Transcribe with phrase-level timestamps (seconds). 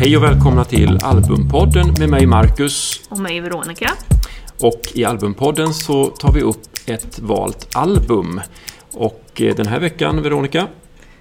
[0.00, 3.00] Hej och välkomna till Albumpodden med mig Marcus.
[3.08, 3.90] Och mig Veronica.
[4.60, 8.40] Och i Albumpodden så tar vi upp ett valt album.
[8.92, 10.66] Och eh, den här veckan, Veronica?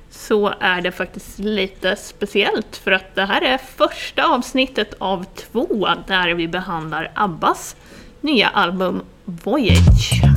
[0.10, 5.88] Så är det faktiskt lite speciellt för att det här är första avsnittet av två
[6.08, 7.76] där vi behandlar Abbas
[8.22, 10.29] nya album Voyage.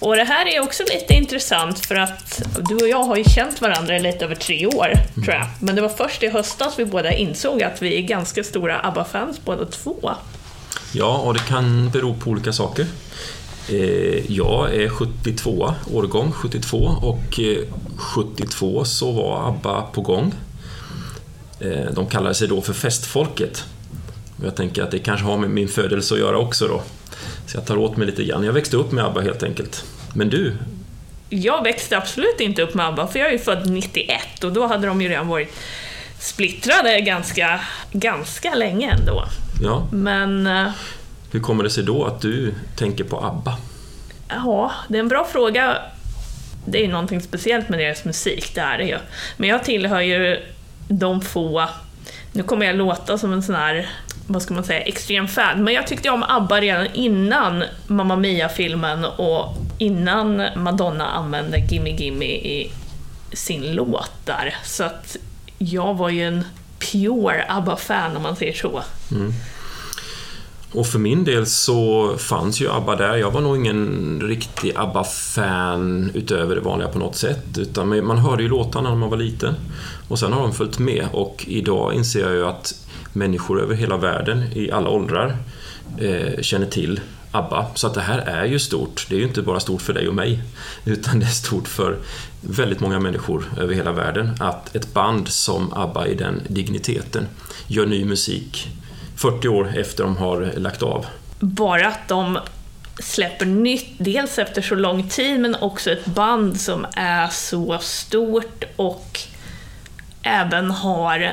[0.00, 3.60] Och det här är också lite intressant för att du och jag har ju känt
[3.60, 5.46] varandra i lite över tre år, tror jag.
[5.60, 9.40] Men det var först i höstas vi båda insåg att vi är ganska stora ABBA-fans
[9.44, 10.14] båda två.
[10.92, 12.86] Ja, och det kan bero på olika saker.
[13.68, 17.40] Eh, jag är 72, årgång 72 och
[17.96, 20.34] 72 eh, så var ABBA på gång.
[21.60, 23.64] Eh, de kallade sig då för Festfolket.
[24.44, 26.82] Jag tänker att det kanske har med min födelse att göra också då.
[27.46, 28.44] Så jag tar åt mig lite grann.
[28.44, 29.84] Jag växte upp med ABBA helt enkelt.
[30.14, 30.56] Men du?
[31.28, 34.66] Jag växte absolut inte upp med ABBA, för jag är ju född 91 och då
[34.66, 35.54] hade de ju redan varit
[36.18, 37.60] splittrade ganska,
[37.92, 39.24] ganska länge ändå.
[39.62, 39.88] Ja.
[39.92, 40.46] Men...
[40.46, 40.70] Eh,
[41.30, 43.56] Hur kommer det sig då att du tänker på ABBA?
[44.28, 45.76] Ja, det är en bra fråga.
[46.66, 48.98] Det är ju någonting speciellt med deras musik, det är det ju.
[49.36, 50.38] Men jag tillhör ju
[50.88, 51.68] de få
[52.32, 53.88] nu kommer jag låta som en sån här,
[54.32, 55.64] vad ska man säga, extrem fan.
[55.64, 62.24] Men jag tyckte om ABBA redan innan Mamma Mia-filmen och innan Madonna använde Gimme Gimme
[62.24, 62.72] i
[63.32, 64.54] sin låt där.
[64.64, 65.16] Så att
[65.58, 66.44] jag var ju en
[66.78, 68.82] pure ABBA-fan om man säger så.
[69.12, 69.32] Mm.
[70.72, 73.16] Och för min del så fanns ju ABBA där.
[73.16, 77.58] Jag var nog ingen riktig ABBA-fan utöver det vanliga på något sätt.
[77.58, 79.54] Utan man hörde ju låtarna när man var liten.
[80.08, 82.74] Och sen har de följt med och idag inser jag ju att
[83.12, 85.36] människor över hela världen i alla åldrar
[85.98, 87.00] eh, känner till
[87.32, 87.66] ABBA.
[87.74, 89.06] Så att det här är ju stort.
[89.08, 90.42] Det är ju inte bara stort för dig och mig,
[90.84, 91.96] utan det är stort för
[92.40, 97.26] väldigt många människor över hela världen att ett band som ABBA i den digniteten
[97.66, 98.68] gör ny musik
[99.16, 101.06] 40 år efter de har lagt av.
[101.38, 102.38] Bara att de
[102.98, 108.64] släpper nytt, dels efter så lång tid, men också ett band som är så stort
[108.76, 109.20] och
[110.22, 111.32] även har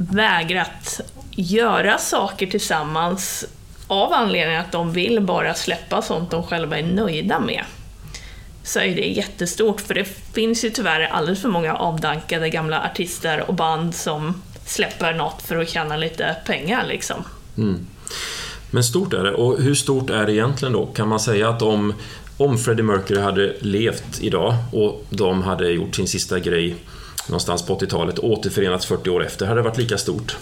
[0.00, 1.00] vägrat
[1.30, 3.44] göra saker tillsammans
[3.86, 7.64] av anledningen att de vill bara släppa sånt de själva är nöjda med.
[8.62, 13.44] Så är det jättestort, för det finns ju tyvärr alldeles för många avdankade gamla artister
[13.48, 17.24] och band som släpper något för att tjäna lite pengar liksom.
[17.58, 17.86] Mm.
[18.70, 19.32] Men stort är det.
[19.32, 20.86] Och hur stort är det egentligen då?
[20.86, 21.94] Kan man säga att om,
[22.36, 26.76] om Freddie Mercury hade levt idag och de hade gjort sin sista grej
[27.30, 30.36] någonstans på 80-talet återförenats 40 år efter, hade det varit lika stort?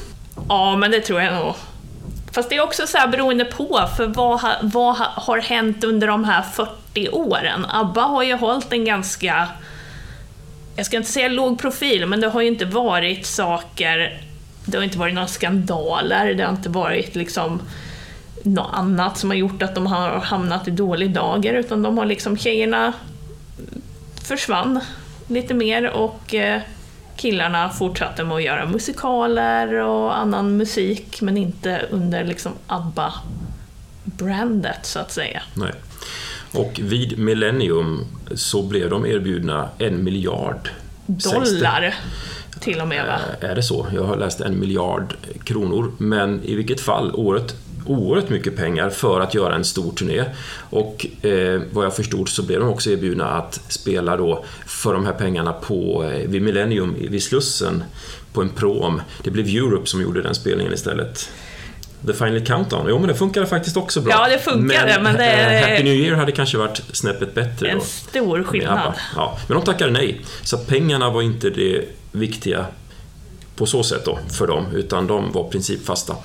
[0.49, 1.55] Ja, men det tror jag nog.
[2.33, 6.25] Fast det är också så här beroende på, för vad, vad har hänt under de
[6.25, 7.67] här 40 åren?
[7.69, 9.49] ABBA har ju hållit en ganska
[10.79, 14.21] jag ska inte säga låg profil, men det har ju inte varit saker,
[14.65, 17.61] det har inte varit några skandaler, det har inte varit liksom
[18.43, 22.07] något annat som har gjort att de har hamnat i dålig dager, utan de har
[22.07, 22.93] liksom, tjejerna
[24.23, 24.81] försvann
[25.27, 26.61] lite mer och eh,
[27.19, 33.67] killarna fortsatte med att göra musikaler och annan musik, men inte under liksom ABBA-brandet
[34.87, 35.43] så att säga.
[35.55, 35.73] Nej.
[36.53, 40.71] Och vid Millennium så blev de erbjudna en miljard
[41.07, 41.95] dollar
[42.61, 43.19] till och med va?
[43.41, 43.87] Är det så?
[43.95, 45.15] Jag har läst en miljard
[45.45, 45.93] kronor.
[45.99, 47.57] Men i vilket fall, året
[47.89, 50.25] oerhört mycket pengar för att göra en stor turné.
[50.71, 55.07] Och eh, vad jag förstod så blev de också erbjudna att spela då för de
[55.07, 57.85] här pengarna på, eh, vid Millennium vid Slussen
[58.33, 59.03] på en prom.
[59.23, 61.31] Det blev Europe som gjorde den spelningen istället.
[62.07, 62.87] The Final Countdown.
[62.89, 64.13] Jo, men det funkade faktiskt också bra.
[64.13, 65.31] Ja, det funkade, men, men det...
[65.31, 67.69] Eh, Happy New Year hade kanske varit snäppet bättre.
[67.69, 67.85] En då.
[67.85, 68.93] stor skillnad.
[69.17, 70.21] Ja, men de tackade nej.
[70.43, 72.67] Så pengarna var inte det viktiga
[73.59, 76.17] på så sätt då, för dem, utan de var principfasta.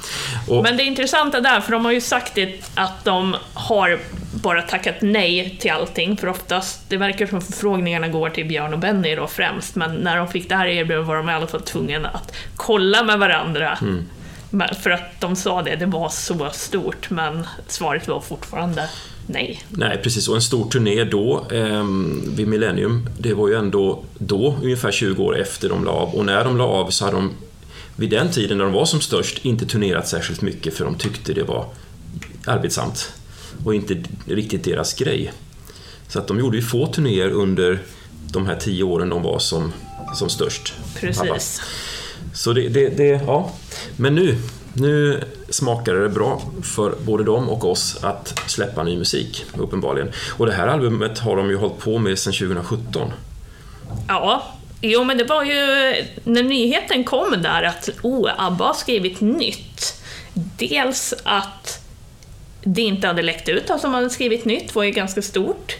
[0.47, 0.63] Och...
[0.63, 3.99] Men det intressanta där, för de har ju sagt det, att de har
[4.33, 8.79] bara tackat nej till allting, för oftast, det verkar som förfrågningarna går till Björn och
[8.79, 11.61] Benny då främst, men när de fick det här erbjudandet var de i alla fall
[11.61, 14.05] tvungna att kolla med varandra mm
[14.81, 18.89] för att de sa det, det var så stort, men svaret var fortfarande
[19.27, 19.63] nej.
[19.69, 20.27] Nej, precis.
[20.27, 21.85] Och en stor turné då, eh,
[22.35, 26.15] vid Millennium, det var ju ändå då, ungefär 20 år efter de la av.
[26.15, 27.31] Och när de la av så hade de,
[27.95, 31.33] vid den tiden när de var som störst, inte turnerat särskilt mycket för de tyckte
[31.33, 31.65] det var
[32.45, 33.13] arbetsamt
[33.65, 35.31] och inte riktigt deras grej.
[36.07, 37.79] Så att de gjorde ju få turnéer under
[38.31, 39.73] de här tio åren de var som,
[40.15, 40.73] som störst.
[40.99, 41.61] Precis.
[42.33, 43.51] Så det, det, det, ja.
[43.95, 44.37] Men nu,
[44.73, 50.11] nu smakade det bra för både dem och oss att släppa ny musik, uppenbarligen.
[50.37, 53.11] Och det här albumet har de ju hållit på med sedan 2017.
[54.07, 54.43] Ja,
[54.85, 60.03] Jo, men det var ju när nyheten kom där att oh, ABBA har skrivit nytt.
[60.33, 61.83] Dels att
[62.63, 65.75] det inte hade läckt ut att de hade skrivit nytt var ju ganska stort.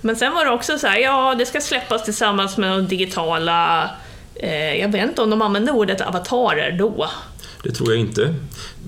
[0.00, 3.90] Men sen var det också så här, ja, det ska släppas tillsammans med de digitala...
[4.34, 7.10] Eh, jag vet inte om de använde ordet avatarer då.
[7.62, 8.34] Det tror jag inte.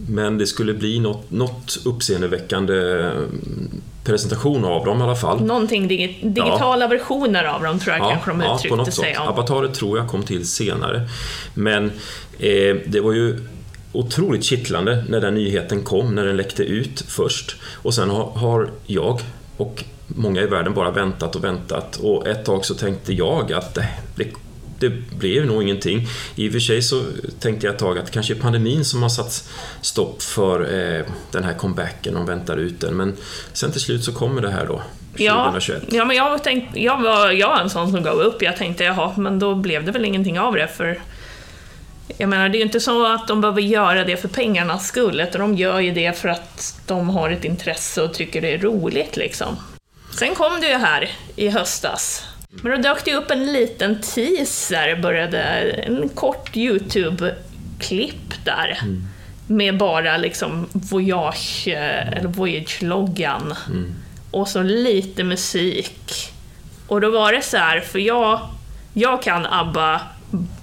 [0.08, 3.10] Men det skulle bli något, något uppseendeväckande
[4.04, 5.44] presentation av dem i alla fall.
[5.44, 6.88] Någonting digi digitala ja.
[6.88, 9.28] versioner av dem tror jag ja, kanske de ja, uttryckte sig om.
[9.28, 11.08] Avatarer tror jag kom till senare.
[11.54, 11.84] Men
[12.38, 13.38] eh, det var ju
[13.92, 17.56] otroligt kittlande när den nyheten kom, när den läckte ut först.
[17.82, 19.20] Och sen har, har jag
[19.56, 23.74] och många i världen bara väntat och väntat och ett tag så tänkte jag att
[23.74, 23.88] det,
[24.88, 26.08] det, det blev nog ingenting.
[26.36, 27.02] I och för sig så
[27.40, 29.48] tänkte jag ett tag att kanske är pandemin som har satt
[29.80, 32.94] stopp för eh, den här comebacken och väntar ut den.
[32.94, 33.16] Men
[33.52, 34.82] sen till slut så kommer det här då.
[35.12, 35.82] 2021.
[35.88, 38.42] Ja, ja men jag, tänkte, jag, var, jag var en sån som gav upp.
[38.42, 41.00] Jag tänkte jaha, men då blev det väl ingenting av det för
[42.18, 45.20] jag menar, det är ju inte så att de behöver göra det för pengarnas skull,
[45.20, 48.58] utan de gör ju det för att de har ett intresse och tycker det är
[48.58, 49.56] roligt liksom.
[50.18, 52.26] Sen kom det ju här i höstas.
[52.62, 58.78] Men då dök det upp en liten teaser, började en kort YouTube-klipp där.
[58.82, 59.02] Mm.
[59.46, 63.54] Med bara liksom Voyage, eller Voyage-loggan.
[63.66, 63.94] Mm.
[64.30, 66.32] Och så lite musik.
[66.86, 68.40] Och då var det så här, för jag,
[68.92, 70.00] jag kan ABBA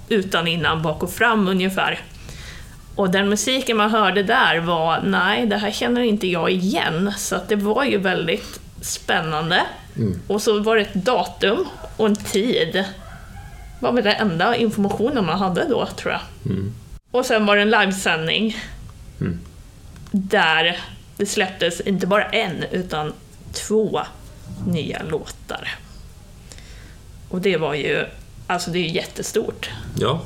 [0.08, 2.00] utan innan, bak och fram ungefär.
[2.94, 7.12] Och den musiken man hörde där var, nej, det här känner inte jag igen.
[7.16, 9.62] Så det var ju väldigt spännande.
[9.96, 10.20] Mm.
[10.26, 12.72] Och så var det ett datum och en tid.
[12.72, 12.86] Det
[13.80, 16.20] var väl den enda informationen man hade då, tror jag.
[16.46, 16.74] Mm.
[17.10, 18.56] Och sen var det en livesändning.
[19.20, 19.40] Mm.
[20.10, 20.80] Där
[21.16, 23.12] det släpptes inte bara en, utan
[23.52, 24.00] två
[24.66, 25.68] nya låtar.
[27.28, 28.06] Och det var ju,
[28.46, 29.70] alltså det är ju jättestort.
[29.98, 30.22] Ja,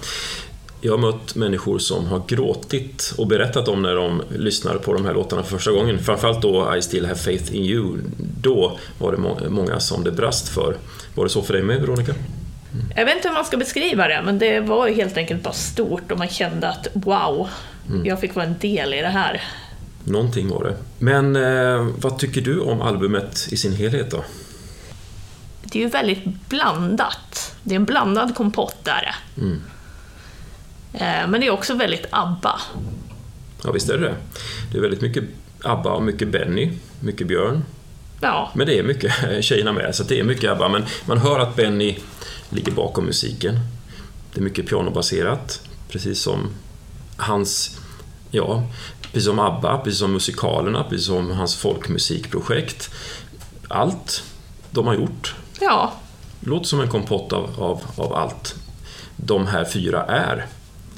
[0.87, 5.05] jag har mött människor som har gråtit och berättat om när de lyssnade på de
[5.05, 5.99] här låtarna för första gången.
[5.99, 7.99] Framförallt då I still have faith in you.
[8.41, 10.77] Då var det många som det brast för.
[11.15, 12.13] Var det så för dig med, Veronica?
[12.13, 12.87] Mm.
[12.97, 16.13] Jag vet inte hur man ska beskriva det, men det var helt enkelt bara stort
[16.13, 17.49] och man kände att wow,
[17.89, 18.07] mm.
[18.07, 19.43] jag fick vara en del i det här.
[20.05, 20.77] Någonting var det.
[20.99, 24.25] Men eh, vad tycker du om albumet i sin helhet då?
[25.63, 27.55] Det är ju väldigt blandat.
[27.63, 29.15] Det är en blandad kompott där.
[29.39, 29.63] Mm.
[30.97, 32.61] Eh, men det är också väldigt ABBA.
[33.65, 34.15] Ja, visst är det det.
[34.73, 35.25] Det är väldigt mycket
[35.63, 37.65] ABBA och mycket Benny, mycket Björn.
[38.21, 38.51] Ja.
[38.55, 39.13] Men det är mycket
[39.45, 40.69] tjejerna med, så det är mycket ABBA.
[40.69, 41.99] Men man hör att Benny
[42.51, 43.59] ligger bakom musiken.
[44.35, 46.49] Det är mycket pianobaserat, precis som
[47.17, 47.81] hans,
[48.31, 48.63] ja,
[49.03, 52.91] precis som ABBA, precis som musikalerna, precis som hans folkmusikprojekt.
[53.69, 54.25] Allt
[54.71, 55.35] de har gjort.
[55.61, 55.93] Ja.
[56.41, 58.55] Låter som en kompott av, av, av allt
[59.17, 60.47] de här fyra är.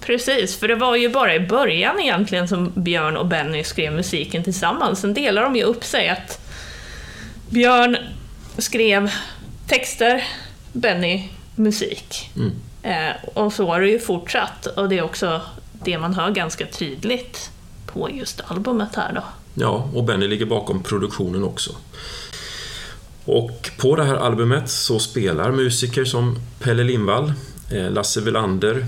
[0.09, 4.45] Precis, för det var ju bara i början egentligen som Björn och Benny skrev musiken
[4.45, 5.01] tillsammans.
[5.01, 6.41] Sen delar de ju upp sig att
[7.51, 7.97] Björn
[8.59, 9.11] skrev
[9.67, 10.25] texter,
[10.73, 12.31] Benny musik.
[12.37, 12.53] Mm.
[12.83, 15.41] Eh, och så har det ju fortsatt och det är också
[15.85, 17.51] det man hör ganska tydligt
[17.87, 19.23] på just albumet här då.
[19.55, 21.71] Ja, och Benny ligger bakom produktionen också.
[23.25, 27.33] Och på det här albumet så spelar musiker som Pelle Lindvall,
[27.73, 28.87] eh, Lasse Welander,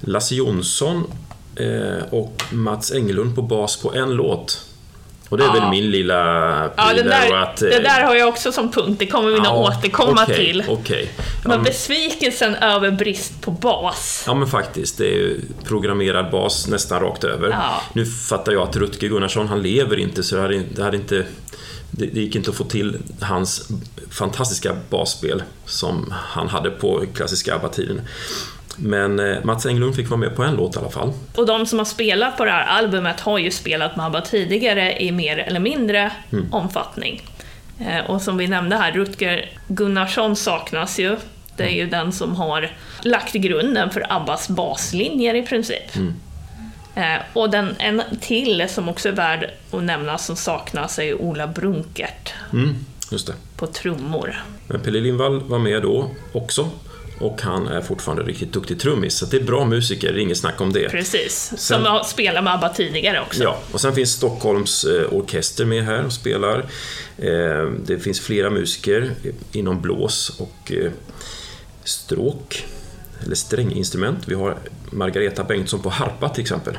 [0.00, 1.04] Lasse Jonsson
[1.56, 4.66] eh, och Mats Englund på bas på en låt.
[5.30, 5.52] Och det är ja.
[5.52, 6.16] väl min lilla
[6.76, 9.36] Ja, det där, att, det eh, där har jag också som punkt, det kommer vi
[9.36, 10.64] nog ja, återkomma okay, till.
[10.68, 11.06] Okay.
[11.44, 14.24] Men um, besvikelsen över brist på bas.
[14.26, 17.48] Ja men faktiskt, det är programmerad bas nästan rakt över.
[17.50, 17.82] Ja.
[17.92, 21.24] Nu fattar jag att Rutger Gunnarsson, han lever inte så det hade, det hade inte
[21.90, 23.68] det, det gick inte att få till hans
[24.10, 28.00] fantastiska basspel som han hade på klassiska ABBA-tiden.
[28.82, 31.12] Men eh, Mats Englund fick vara med på en låt i alla fall.
[31.34, 35.02] Och de som har spelat på det här albumet har ju spelat med ABBA tidigare
[35.02, 36.52] i mer eller mindre mm.
[36.52, 37.22] omfattning.
[37.80, 41.16] Eh, och som vi nämnde här, Rutger Gunnarsson saknas ju.
[41.56, 41.90] Det är ju mm.
[41.90, 42.70] den som har
[43.02, 45.96] lagt grunden för ABBAs baslinjer i princip.
[45.96, 46.14] Mm.
[46.94, 51.46] Eh, och den, en till som också är värd att nämna som saknas är Ola
[51.46, 52.32] Brunkert.
[52.52, 52.74] Mm,
[53.12, 53.34] just det.
[53.56, 54.42] På trummor.
[54.66, 56.68] Men Pelle Lindvall var med då också
[57.20, 60.38] och han är fortfarande riktigt duktig trummis, så det är bra musiker, det är inget
[60.38, 60.88] snack om det.
[60.88, 63.42] Precis, sen, som spelat med ABBA tidigare också.
[63.42, 66.58] Ja, och sen finns Stockholms eh, orkester med här och spelar.
[67.18, 69.10] Eh, det finns flera musiker
[69.52, 70.92] inom blås och eh,
[71.84, 72.66] stråk,
[73.24, 74.28] eller stränginstrument.
[74.28, 74.58] Vi har
[74.90, 76.78] Margareta Bengtsson på harpa till exempel.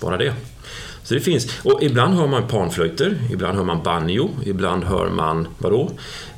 [0.00, 0.34] Bara det.
[1.10, 5.48] Så det finns, och ibland hör man panflöjter, ibland hör man banjo, ibland hör man
[5.58, 5.90] vadå?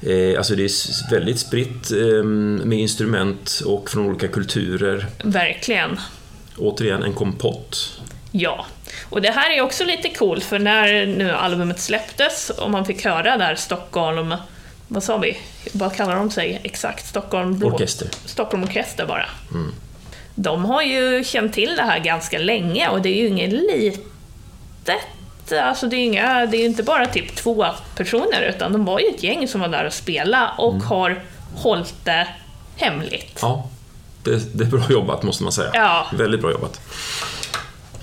[0.02, 2.24] Eh, alltså det är väldigt spritt eh,
[2.64, 5.06] med instrument och från olika kulturer.
[5.24, 6.00] Verkligen.
[6.58, 8.00] Återigen en kompott.
[8.30, 8.66] Ja,
[9.08, 13.04] och det här är också lite coolt för när nu albumet släpptes och man fick
[13.04, 14.34] höra där Stockholm,
[14.88, 15.38] vad sa vi,
[15.72, 17.06] vad kallar de sig exakt?
[17.06, 17.68] Stockholm Blå...
[17.68, 18.08] Orkester.
[18.24, 19.26] Stockholm Orkester bara.
[19.50, 19.72] Mm.
[20.34, 24.12] De har ju känt till det här ganska länge och det är ju inget litet
[25.62, 29.06] Alltså det är, inga, det är inte bara typ två personer utan de var ju
[29.06, 30.86] ett gäng som var där och spelade och mm.
[30.86, 31.22] har
[31.54, 32.28] hållit det
[32.76, 33.38] hemligt.
[33.42, 33.68] Ja,
[34.24, 35.70] det, det, är bra jobbat måste man säga.
[35.74, 36.06] Ja.
[36.12, 36.80] Väldigt bra jobbat.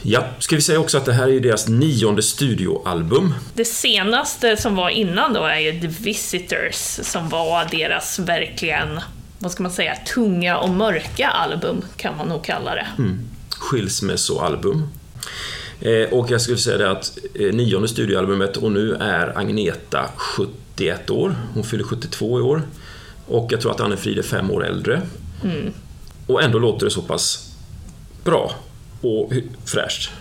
[0.01, 3.33] Ja, ska vi säga också att det här är deras nionde studioalbum.
[3.53, 8.99] Det senaste som var innan då är ju The Visitors, som var deras verkligen,
[9.39, 12.87] vad ska man säga, tunga och mörka album, kan man nog kalla det.
[12.97, 13.19] Mm.
[13.49, 14.87] Skilsmässoalbum.
[15.81, 21.09] Eh, och jag skulle säga det att eh, nionde studioalbumet, och nu är Agneta 71
[21.09, 22.61] år, hon fyller 72 i år.
[23.27, 25.01] Och jag tror att Anne-Frid är fem år äldre.
[25.43, 25.73] Mm.
[26.27, 27.55] Och ändå låter det så pass
[28.23, 28.51] bra
[29.01, 29.31] och
[29.65, 30.11] fräscht.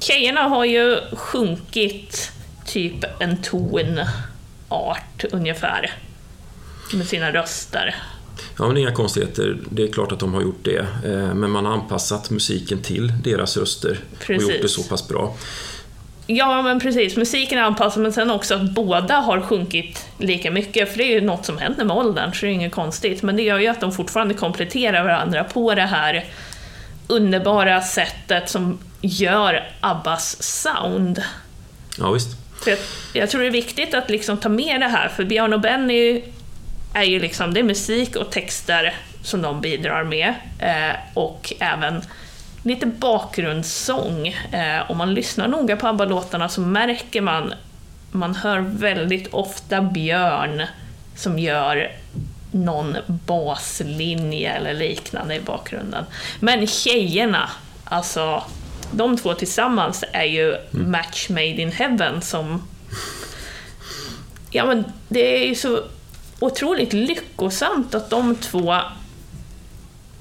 [0.00, 2.32] Tjejerna har ju sjunkit
[2.66, 5.92] typ en tonart ungefär
[6.92, 7.94] med sina röster.
[8.58, 9.58] Ja, men inga konstigheter.
[9.70, 10.86] Det är klart att de har gjort det.
[11.04, 14.46] Eh, men man har anpassat musiken till deras röster precis.
[14.46, 15.36] och gjort det så pass bra.
[16.26, 17.16] Ja, men precis.
[17.16, 21.14] Musiken är anpassad, men sen också att båda har sjunkit lika mycket, för det är
[21.14, 23.22] ju något som händer med åldern, så det är inget konstigt.
[23.22, 26.24] Men det gör ju att de fortfarande kompletterar varandra på det här
[27.06, 31.22] underbara sättet som gör Abbas sound.
[31.98, 32.36] Ja, visst.
[32.66, 32.78] Jag,
[33.12, 36.22] jag, tror det är viktigt att liksom ta med det här, för Björn och Benny
[36.94, 40.34] är ju liksom, det är musik och texter som de bidrar med.
[40.58, 42.02] Eh, och även
[42.62, 44.28] lite bakgrundssång.
[44.52, 47.54] Eh, om man lyssnar noga på ABBA-låtarna så märker man,
[48.10, 50.62] man hör väldigt ofta Björn
[51.16, 51.92] som gör
[52.50, 56.04] någon baslinje eller liknande i bakgrunden.
[56.40, 57.50] Men tjejerna,
[57.84, 58.42] alltså
[58.92, 60.90] de två tillsammans är ju mm.
[60.90, 62.68] match made in heaven som...
[64.50, 65.82] Ja men det är ju så
[66.42, 68.74] otroligt lyckosamt att de två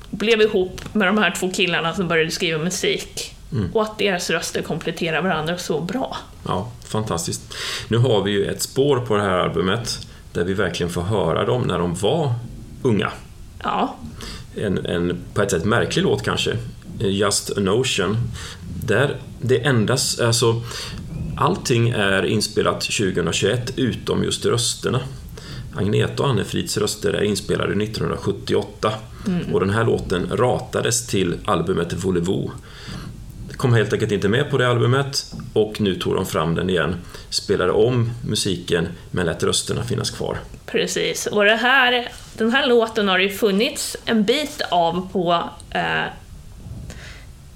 [0.09, 3.35] blev ihop med de här två killarna som började skriva musik.
[3.51, 3.69] Mm.
[3.73, 6.17] Och att deras röster kompletterar varandra så bra.
[6.47, 7.53] Ja, fantastiskt.
[7.87, 11.45] Nu har vi ju ett spår på det här albumet där vi verkligen får höra
[11.45, 12.33] dem när de var
[12.81, 13.11] unga.
[13.63, 13.95] Ja.
[14.55, 16.57] En, en på ett sätt märklig låt kanske,
[16.99, 18.17] Just a Notion.
[18.83, 20.61] Där det endast, alltså
[21.37, 24.99] allting är inspelat 2021 utom just rösterna.
[25.75, 28.93] Agneta och Anne-Frids röster är inspelade 1978
[29.27, 29.53] mm.
[29.53, 32.51] och den här låten ratades till albumet Volevo
[33.61, 36.95] kom helt enkelt inte med på det albumet och nu tog de fram den igen,
[37.29, 40.37] spelade om musiken men lät rösterna finnas kvar.
[40.65, 45.49] Precis, och det här, den här låten har det ju funnits en bit av på
[45.69, 46.03] eh,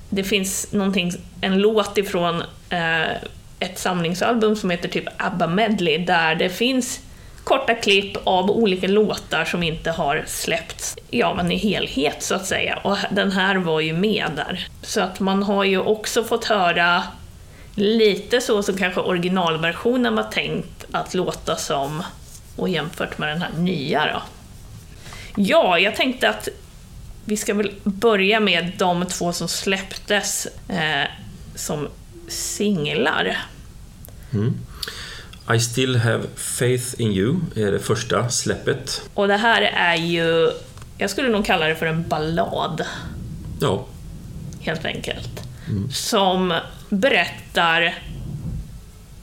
[0.09, 3.11] det finns någonting, en låt ifrån eh,
[3.59, 6.99] ett samlingsalbum som heter typ ABBA Medley där det finns
[7.45, 12.45] korta klipp av olika låtar som inte har släppts ja, men i helhet så att
[12.45, 12.77] säga.
[12.77, 14.67] Och den här var ju med där.
[14.81, 17.03] Så att man har ju också fått höra
[17.75, 22.03] lite så som kanske originalversionen var tänkt att låta som
[22.55, 24.21] och jämfört med den här nya då.
[25.35, 26.49] Ja, jag tänkte att
[27.25, 31.09] vi ska väl börja med de två som släpptes eh,
[31.55, 31.87] som
[32.27, 33.37] singlar.
[34.33, 34.64] Mm.
[35.53, 39.09] I still have faith in you är det första släppet.
[39.13, 40.51] Och det här är ju,
[40.97, 42.81] jag skulle nog kalla det för en ballad.
[43.61, 43.85] Ja.
[44.59, 45.41] Helt enkelt.
[45.69, 45.91] Mm.
[45.91, 46.53] Som
[46.89, 47.95] berättar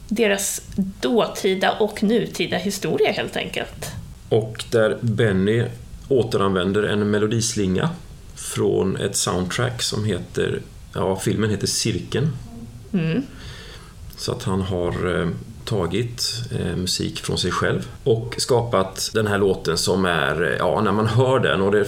[0.08, 0.62] deras
[1.00, 3.92] dåtida och nutida historia helt enkelt.
[4.28, 5.64] Och där Benny
[6.08, 7.90] återanvänder en melodislinga
[8.34, 10.60] från ett soundtrack som heter,
[10.94, 12.36] ja filmen heter Cirkeln.
[12.92, 13.22] Mm.
[14.16, 15.28] Så att han har eh,
[15.64, 20.80] tagit eh, musik från sig själv och skapat den här låten som är, eh, ja,
[20.80, 21.60] när man hör den.
[21.60, 21.86] Och det,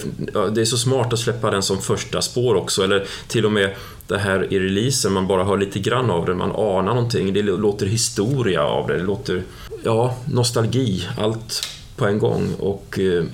[0.54, 3.74] det, är så smart att släppa den som första spår också, eller till och med
[4.06, 7.42] det här i releasen, man bara hör lite grann av den, man anar någonting, det
[7.42, 9.42] låter historia av det, det låter,
[9.84, 13.24] ja, nostalgi, allt på en gång och eh,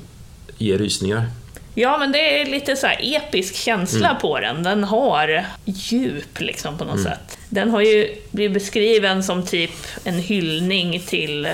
[0.59, 1.27] ger rysningar.
[1.75, 4.21] Ja, men det är lite så episk känsla mm.
[4.21, 4.63] på den.
[4.63, 7.05] Den har djup liksom på något mm.
[7.05, 7.39] sätt.
[7.49, 11.53] Den har ju blivit beskriven som typ en hyllning till eh,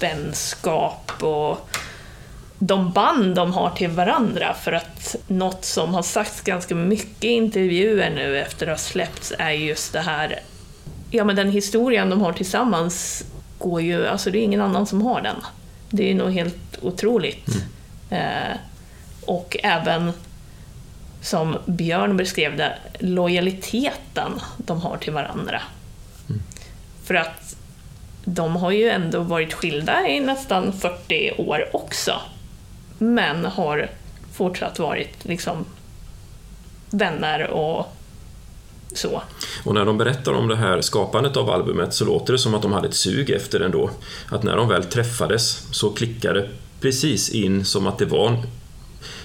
[0.00, 1.70] vänskap och
[2.58, 4.54] de band de har till varandra.
[4.62, 9.32] För att något som har sagts ganska mycket i intervjuer nu efter att ha släppts
[9.38, 10.40] är just det här
[11.12, 13.24] ja, men den historien de har tillsammans
[13.58, 15.36] går ju, alltså det är ingen annan som har den.
[15.90, 17.48] Det är nog helt otroligt.
[18.10, 18.56] Eh,
[19.26, 20.12] och även
[21.20, 25.62] som Björn beskrev det, lojaliteten de har till varandra.
[27.04, 27.56] För att
[28.24, 32.12] de har ju ändå varit skilda i nästan 40 år också.
[32.98, 33.90] Men har
[34.32, 35.64] fortsatt varit liksom
[36.90, 37.86] vänner och
[38.94, 39.22] så.
[39.64, 42.62] Och när de berättar om det här skapandet av albumet så låter det som att
[42.62, 43.90] de hade ett sug efter det ändå.
[44.30, 46.48] Att när de väl träffades så klickade
[46.80, 48.42] precis in som att det var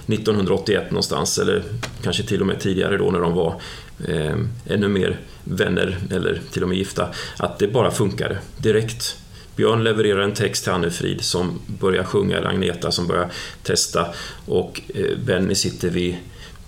[0.08, 1.62] 1981 någonstans eller
[2.02, 3.60] kanske till och med tidigare då när de var
[4.08, 4.36] eh,
[4.66, 7.08] ännu mer vänner eller till och med gifta.
[7.36, 9.16] Att det bara funkade direkt.
[9.56, 13.30] Björn levererar en text till Annefrid som börjar sjunga, eller Agneta som börjar
[13.62, 14.06] testa
[14.46, 16.16] och eh, Benny sitter vid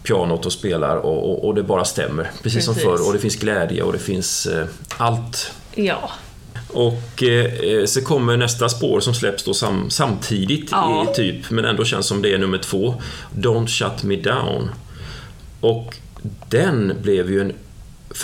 [0.02, 2.22] pianot och spelar och, och, och det bara stämmer.
[2.24, 4.66] Precis, Precis, som förr och det finns glädje och det finns eh,
[4.96, 5.52] allt.
[5.74, 6.10] Ja.
[6.72, 11.06] Och eh, så kommer nästa spår som släpps då sam, samtidigt, ja.
[11.10, 13.02] i, typ, men ändå känns som det är nummer två.
[13.34, 14.70] Don't shut me down.
[15.60, 15.96] Och
[16.48, 17.52] den blev ju en...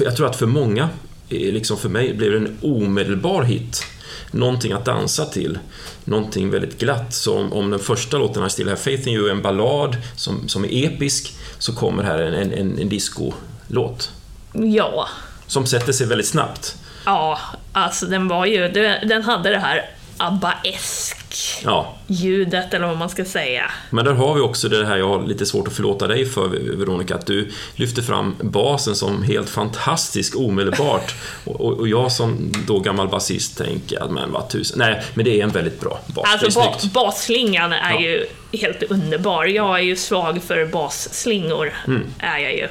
[0.00, 0.88] jag tror att för många,
[1.28, 3.84] eh, liksom för mig, blev det en omedelbar hit.
[4.30, 5.58] Någonting att dansa till.
[6.04, 7.14] Någonting väldigt glatt.
[7.14, 10.48] Så om, den första låten, I still have faith in you, är en ballad som,
[10.48, 14.10] som är episk, så kommer här en, en, en disco-låt.
[14.52, 15.08] Ja.
[15.46, 16.76] Som sätter sig väldigt snabbt.
[17.06, 17.38] Ja,
[17.72, 18.68] alltså den var ju,
[19.02, 21.16] den hade det här ABBA-esk
[21.64, 21.94] ja.
[22.06, 23.70] ljudet eller vad man ska säga.
[23.90, 26.48] Men där har vi också det här jag har lite svårt att förlåta dig för
[26.76, 31.14] Veronica, att du lyfter fram basen som helt fantastisk omedelbart.
[31.44, 35.40] och, och, jag som då gammal basist tänker att men vad tusen, nej men det
[35.40, 36.24] är en väldigt bra bas.
[36.42, 38.00] Alltså ba basslingan är ja.
[38.00, 39.44] ju helt underbar.
[39.44, 42.04] Jag är ju svag för basslingor, mm.
[42.18, 42.68] är jag ju.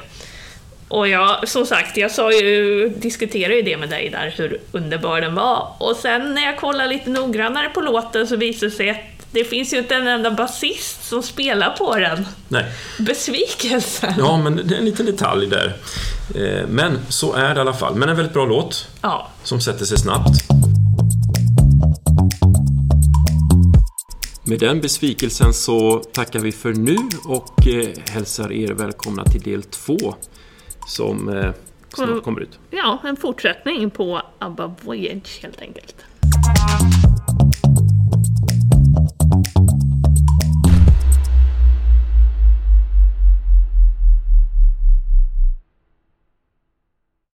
[0.87, 5.21] Och jag, som sagt, jag sa ju, diskuterade ju det med dig där, hur underbar
[5.21, 5.75] den var.
[5.77, 8.97] Och sen när jag kollar lite noggrannare på låten så visar det sig att
[9.31, 12.25] det finns ju inte en enda basist som spelar på den.
[12.47, 12.65] Nej.
[12.99, 14.15] Besvikelse.
[14.17, 15.75] Ja, men det är en liten detalj där.
[16.35, 17.95] Eh, men så är det i alla fall.
[17.95, 18.87] Men en väldigt bra låt.
[19.01, 19.29] Ja.
[19.43, 20.31] Som sätter sig snabbt.
[24.43, 29.63] Med den besvikelsen så tackar vi för nu och eh, hälsar er välkomna till del
[29.63, 30.15] två
[30.85, 31.51] som eh,
[31.93, 32.59] snart kommer ut.
[32.69, 35.95] Ja, en fortsättning på ABBA Voyage helt enkelt.